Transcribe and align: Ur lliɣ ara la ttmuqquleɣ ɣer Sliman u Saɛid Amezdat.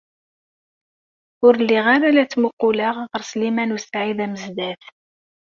Ur 1.45 1.53
lliɣ 1.61 1.85
ara 1.95 2.07
la 2.15 2.23
ttmuqquleɣ 2.25 2.95
ɣer 3.11 3.21
Sliman 3.29 3.75
u 3.75 3.79
Saɛid 3.81 4.19
Amezdat. 4.25 4.83